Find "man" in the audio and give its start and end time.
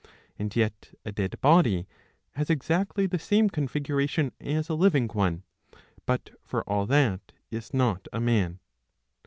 8.19-8.57